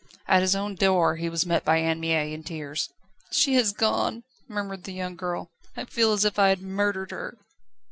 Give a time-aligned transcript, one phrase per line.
[0.27, 2.89] At his own door he was met by Anne Mie in tears.
[3.31, 5.51] "She has gone," murmured the young girl.
[5.77, 7.37] "I feel as if I had murdered her."